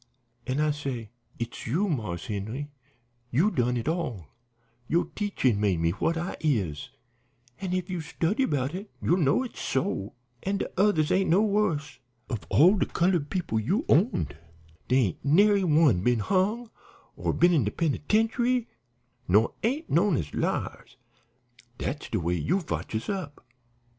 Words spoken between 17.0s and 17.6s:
or been